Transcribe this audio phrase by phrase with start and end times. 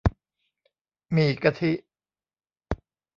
[1.11, 1.71] หมี่กะทิ